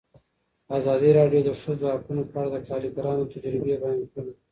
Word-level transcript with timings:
ازادي 0.77 1.09
راډیو 1.19 1.41
د 1.43 1.45
د 1.47 1.51
ښځو 1.61 1.85
حقونه 1.93 2.23
په 2.31 2.35
اړه 2.39 2.49
د 2.51 2.57
کارګرانو 2.67 3.29
تجربې 3.33 3.75
بیان 3.83 3.99
کړي. 4.13 4.33